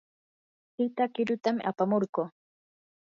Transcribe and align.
tita 0.75 1.03
qirutam 1.13 1.57
apamurquu. 1.69 2.23